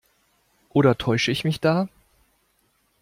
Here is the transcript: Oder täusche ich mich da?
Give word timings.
Oder 0.71 0.97
täusche 0.97 1.29
ich 1.29 1.43
mich 1.43 1.59
da? 1.59 1.87